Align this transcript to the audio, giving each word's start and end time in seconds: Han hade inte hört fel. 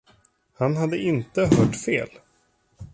Han 0.53 0.75
hade 0.75 0.97
inte 0.97 1.41
hört 1.45 1.75
fel. 1.75 2.09